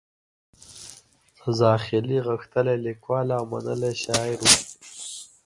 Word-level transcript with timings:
زاخیلي 1.59 2.17
غښتلی 2.27 2.75
لیکوال 2.85 3.27
او 3.37 3.43
منلی 3.51 3.93
شاعر 4.03 4.39
و. 4.45 4.49